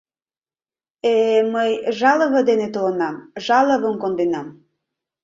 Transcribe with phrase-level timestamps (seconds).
[1.09, 1.13] Э...
[1.53, 3.15] мый жалыве дене толынам...
[3.45, 4.47] жалывым конденам...